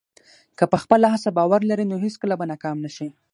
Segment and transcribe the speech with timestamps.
[0.57, 3.07] که په خپله هڅه باور لرې، نو هېڅکله به ناکام نه شې.